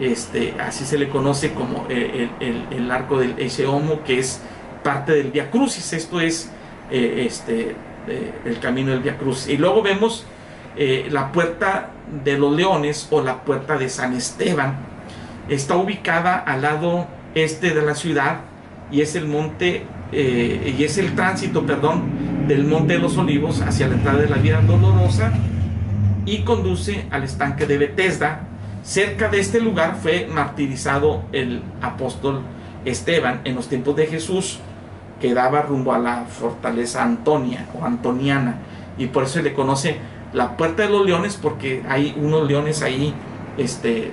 Este, 0.00 0.56
así 0.58 0.84
se 0.84 0.98
le 0.98 1.08
conoce 1.08 1.54
como 1.54 1.86
el, 1.88 2.90
arco 2.90 3.20
del 3.20 3.36
Eche 3.38 3.64
Homo, 3.64 4.02
que 4.02 4.18
es 4.18 4.42
parte 4.82 5.12
del 5.12 5.30
Via 5.30 5.52
Crucis. 5.52 5.92
Esto 5.92 6.20
es 6.20 6.50
eh, 6.90 7.26
este, 7.28 7.76
el 8.44 8.58
camino 8.58 8.90
del 8.90 9.02
Via 9.02 9.18
Crucis. 9.18 9.50
Y 9.50 9.56
luego 9.56 9.82
vemos 9.82 10.26
la 10.76 11.30
puerta 11.30 11.90
de 12.24 12.36
los 12.36 12.56
leones 12.56 13.06
o 13.12 13.22
la 13.22 13.44
puerta 13.44 13.78
de 13.78 13.88
San 13.88 14.14
Esteban 14.14 14.90
está 15.48 15.76
ubicada 15.76 16.36
al 16.38 16.62
lado 16.62 17.06
este 17.34 17.74
de 17.74 17.82
la 17.82 17.94
ciudad 17.94 18.40
y 18.90 19.00
es 19.00 19.16
el 19.16 19.26
monte 19.26 19.84
eh, 20.12 20.74
y 20.78 20.84
es 20.84 20.98
el 20.98 21.14
tránsito, 21.14 21.64
perdón, 21.66 22.02
del 22.46 22.64
monte 22.64 22.94
de 22.94 22.98
los 22.98 23.16
olivos 23.16 23.62
hacia 23.62 23.88
la 23.88 23.94
entrada 23.94 24.18
de 24.18 24.28
la 24.28 24.36
vida 24.36 24.60
dolorosa 24.60 25.32
y 26.26 26.42
conduce 26.42 27.06
al 27.10 27.24
estanque 27.24 27.66
de 27.66 27.78
Bethesda. 27.78 28.40
Cerca 28.82 29.28
de 29.28 29.40
este 29.40 29.60
lugar 29.60 29.96
fue 30.00 30.28
martirizado 30.30 31.22
el 31.32 31.62
apóstol 31.80 32.42
Esteban 32.84 33.40
en 33.44 33.54
los 33.54 33.68
tiempos 33.68 33.96
de 33.96 34.06
Jesús, 34.06 34.58
que 35.20 35.34
daba 35.34 35.62
rumbo 35.62 35.92
a 35.92 35.98
la 35.98 36.24
fortaleza 36.24 37.02
Antonia 37.02 37.66
o 37.78 37.84
Antoniana, 37.84 38.56
y 38.98 39.06
por 39.06 39.24
eso 39.24 39.34
se 39.34 39.42
le 39.42 39.54
conoce 39.54 39.96
la 40.32 40.56
puerta 40.56 40.82
de 40.82 40.88
los 40.88 41.06
leones, 41.06 41.38
porque 41.40 41.82
hay 41.88 42.14
unos 42.20 42.48
leones 42.48 42.82
ahí 42.82 43.14
este, 43.56 44.12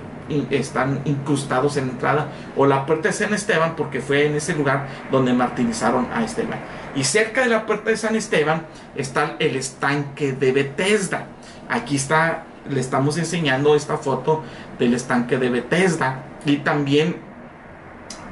están 0.49 1.01
incrustados 1.05 1.77
en 1.77 1.87
la 1.87 1.93
entrada, 1.93 2.27
o 2.55 2.65
la 2.65 2.85
puerta 2.85 3.09
de 3.09 3.13
San 3.13 3.33
Esteban, 3.33 3.75
porque 3.75 4.01
fue 4.01 4.25
en 4.25 4.35
ese 4.35 4.55
lugar 4.55 4.87
donde 5.11 5.33
martirizaron 5.33 6.07
a 6.13 6.23
Esteban. 6.23 6.59
Y 6.95 7.03
cerca 7.03 7.41
de 7.41 7.47
la 7.47 7.65
puerta 7.65 7.89
de 7.91 7.97
San 7.97 8.15
Esteban 8.15 8.65
está 8.95 9.35
el 9.39 9.55
estanque 9.55 10.33
de 10.33 10.51
Bethesda. 10.51 11.25
Aquí 11.69 11.95
está, 11.95 12.43
le 12.67 12.79
estamos 12.79 13.17
enseñando 13.17 13.75
esta 13.75 13.97
foto 13.97 14.43
del 14.79 14.93
estanque 14.93 15.37
de 15.37 15.49
Bethesda. 15.49 16.23
Y 16.45 16.57
también, 16.57 17.17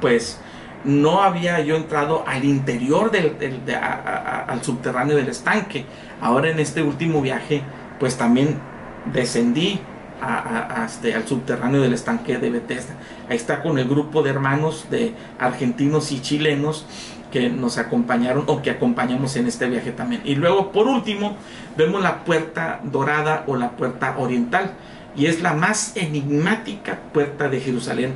pues, 0.00 0.40
no 0.84 1.22
había 1.22 1.60
yo 1.60 1.76
entrado 1.76 2.24
al 2.26 2.44
interior 2.44 3.10
del, 3.10 3.36
al 3.72 4.62
subterráneo 4.62 5.16
del 5.16 5.28
estanque. 5.28 5.84
Ahora 6.20 6.50
en 6.50 6.58
este 6.60 6.82
último 6.82 7.20
viaje, 7.20 7.62
pues 7.98 8.16
también 8.16 8.58
descendí 9.12 9.80
este, 10.84 11.14
al 11.14 11.26
subterráneo 11.26 11.80
del 11.80 11.94
estanque 11.94 12.38
de 12.38 12.50
Bethesda. 12.50 12.94
Ahí 13.28 13.36
está 13.36 13.62
con 13.62 13.78
el 13.78 13.88
grupo 13.88 14.22
de 14.22 14.30
hermanos 14.30 14.86
de 14.90 15.14
argentinos 15.38 16.12
y 16.12 16.20
chilenos 16.20 16.86
que 17.30 17.50
nos 17.50 17.78
acompañaron 17.78 18.44
o 18.46 18.62
que 18.62 18.70
acompañamos 18.70 19.36
en 19.36 19.46
este 19.46 19.68
viaje 19.68 19.92
también. 19.92 20.22
Y 20.24 20.34
luego, 20.34 20.72
por 20.72 20.86
último, 20.86 21.36
vemos 21.76 22.02
la 22.02 22.24
puerta 22.24 22.80
dorada 22.84 23.44
o 23.46 23.56
la 23.56 23.72
puerta 23.72 24.16
oriental. 24.18 24.72
Y 25.16 25.26
es 25.26 25.42
la 25.42 25.52
más 25.52 25.96
enigmática 25.96 27.00
puerta 27.12 27.48
de 27.48 27.60
Jerusalén, 27.60 28.14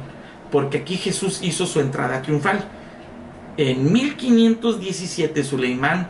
porque 0.51 0.79
aquí 0.79 0.97
Jesús 0.97 1.41
hizo 1.43 1.67
su 1.67 1.81
entrada 1.81 2.23
triunfal. 2.23 2.65
En 3.57 3.93
1517, 3.93 5.45
Suleimán 5.45 6.09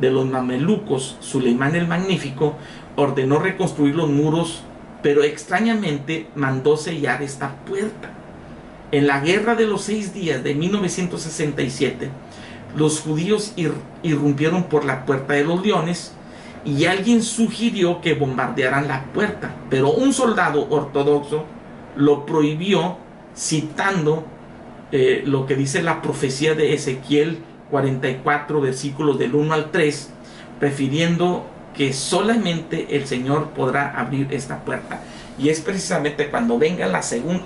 de 0.00 0.10
los 0.10 0.26
mamelucos, 0.26 1.16
Suleimán 1.20 1.76
el 1.76 1.86
Magnífico, 1.86 2.56
ordenó 2.96 3.38
reconstruir 3.38 3.94
los 3.94 4.10
muros 4.10 4.64
pero 5.02 5.22
extrañamente 5.24 6.28
mandó 6.34 6.76
sellar 6.76 7.22
esta 7.22 7.56
puerta. 7.66 8.10
En 8.92 9.06
la 9.06 9.20
guerra 9.20 9.54
de 9.54 9.66
los 9.66 9.82
seis 9.82 10.14
días 10.14 10.44
de 10.44 10.54
1967, 10.54 12.10
los 12.76 13.00
judíos 13.00 13.54
irrumpieron 14.02 14.64
por 14.64 14.84
la 14.84 15.04
puerta 15.04 15.34
de 15.34 15.44
los 15.44 15.64
leones 15.64 16.12
y 16.64 16.84
alguien 16.84 17.22
sugirió 17.22 18.00
que 18.00 18.14
bombardearan 18.14 18.88
la 18.88 19.04
puerta, 19.06 19.54
pero 19.68 19.90
un 19.90 20.12
soldado 20.12 20.68
ortodoxo 20.70 21.44
lo 21.96 22.24
prohibió 22.24 22.98
citando 23.36 24.24
eh, 24.92 25.22
lo 25.26 25.46
que 25.46 25.56
dice 25.56 25.82
la 25.82 26.02
profecía 26.02 26.54
de 26.54 26.74
Ezequiel 26.74 27.38
44 27.70 28.60
versículos 28.60 29.18
del 29.18 29.34
1 29.34 29.54
al 29.54 29.70
3, 29.70 30.10
prefiriendo 30.60 31.46
que 31.76 31.92
solamente 31.92 32.96
el 32.96 33.06
Señor 33.06 33.50
podrá 33.50 33.98
abrir 33.98 34.28
esta 34.30 34.58
puerta. 34.64 35.00
Y 35.38 35.48
es 35.48 35.60
precisamente 35.60 36.28
cuando 36.28 36.58
venga 36.58 36.86
la 36.86 37.00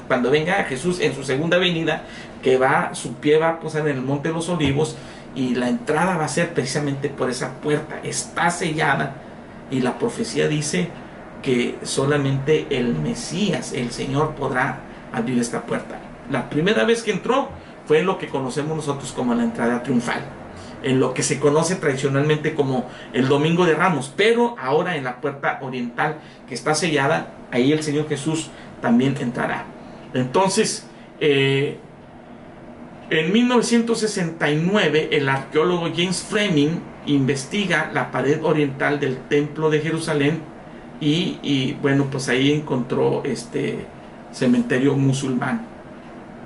cuando 0.09 0.31
venga 0.31 0.65
Jesús 0.65 1.01
en 1.01 1.15
su 1.15 1.23
segunda 1.23 1.59
venida, 1.59 2.03
que 2.43 2.59
va, 2.59 2.95
su 2.95 3.15
pie 3.15 3.39
va 3.39 3.51
a 3.51 3.61
posar 3.61 3.89
en 3.89 3.97
el 3.97 4.03
monte 4.03 4.29
de 4.29 4.35
los 4.35 4.49
olivos 4.49 4.97
y 5.35 5.55
la 5.55 5.69
entrada 5.69 6.17
va 6.17 6.25
a 6.25 6.29
ser 6.29 6.53
precisamente 6.53 7.09
por 7.09 7.31
esa 7.31 7.53
puerta. 7.61 8.01
Está 8.03 8.51
sellada 8.51 9.15
y 9.71 9.81
la 9.81 9.99
profecía 9.99 10.49
dice 10.49 10.89
que 11.43 11.77
solamente 11.83 12.67
el 12.71 12.95
Mesías, 12.95 13.73
el 13.73 13.93
Señor, 13.93 14.35
podrá 14.35 14.81
abrir 15.13 15.39
esta 15.39 15.63
puerta. 15.63 15.99
La 16.31 16.51
primera 16.51 16.85
vez 16.85 17.05
que 17.05 17.13
entró 17.13 17.49
fue 17.87 18.03
lo 18.03 18.19
que 18.19 18.29
conocemos 18.29 18.77
nosotros 18.77 19.13
como 19.13 19.33
la 19.35 19.45
entrada 19.45 19.83
triunfal 19.85 20.23
en 20.83 21.01
lo 21.01 21.15
que 21.15 21.23
se 21.23 21.41
conoce 21.41 21.77
tradicionalmente 21.77 22.55
como 22.55 22.89
el 23.13 23.29
Domingo 23.29 23.67
de 23.67 23.75
Ramos, 23.75 24.13
pero 24.17 24.57
ahora 24.59 24.97
en 24.97 25.05
la 25.05 25.21
puerta 25.21 25.59
oriental 25.63 26.19
que 26.49 26.55
está 26.55 26.75
sellada, 26.75 27.33
ahí 27.51 27.73
el 27.73 27.83
Señor 27.83 28.09
Jesús 28.09 28.51
también 28.81 29.17
entrará. 29.21 29.65
Entonces, 30.15 30.87
eh, 31.21 31.79
en 33.11 33.33
1969 33.33 35.11
el 35.13 35.29
arqueólogo 35.29 35.89
James 35.95 36.27
Fleming 36.29 36.81
investiga 37.07 37.91
la 37.93 38.11
pared 38.11 38.43
oriental 38.45 38.99
del 38.99 39.17
templo 39.29 39.71
de 39.71 39.81
Jerusalén 39.81 40.41
y, 41.01 41.39
y 41.43 41.77
bueno, 41.81 42.07
pues 42.11 42.29
ahí 42.29 42.53
encontró 42.53 43.23
este 43.25 43.87
cementerio 44.33 44.95
musulmán. 44.97 45.67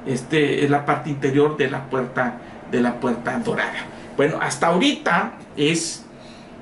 Este 0.06 0.64
es 0.64 0.70
la 0.70 0.84
parte 0.84 1.10
interior 1.10 1.56
de 1.56 1.70
la 1.70 1.88
puerta 1.88 2.40
de 2.70 2.80
la 2.80 3.00
puerta 3.00 3.38
dorada. 3.38 3.89
Bueno, 4.20 4.36
hasta 4.42 4.66
ahorita 4.66 5.38
es 5.56 6.04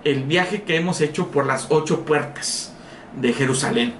el 0.04 0.22
viaje 0.22 0.62
que 0.62 0.76
hemos 0.76 1.00
hecho 1.00 1.32
por 1.32 1.44
las 1.44 1.66
ocho 1.70 2.04
puertas 2.04 2.72
de 3.20 3.32
Jerusalén. 3.32 3.94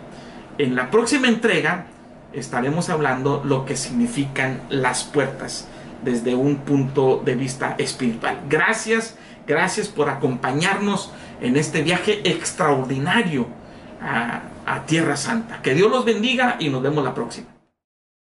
En 0.58 0.76
la 0.76 0.92
próxima 0.92 1.26
entrega 1.26 1.86
estaremos 2.32 2.88
hablando 2.88 3.42
lo 3.44 3.64
que 3.64 3.76
significan 3.76 4.62
las 4.68 5.02
puertas 5.02 5.66
desde 6.04 6.36
un 6.36 6.58
punto 6.58 7.20
de 7.24 7.34
vista 7.34 7.74
espiritual. 7.78 8.42
Gracias, 8.48 9.16
gracias 9.44 9.88
por 9.88 10.08
acompañarnos 10.08 11.10
en 11.40 11.56
este 11.56 11.82
viaje 11.82 12.20
extraordinario 12.30 13.48
a, 14.00 14.42
a 14.66 14.86
Tierra 14.86 15.16
Santa. 15.16 15.62
Que 15.62 15.74
Dios 15.74 15.90
los 15.90 16.04
bendiga 16.04 16.58
y 16.60 16.68
nos 16.68 16.80
vemos 16.80 17.02
la 17.02 17.12
próxima. 17.12 17.57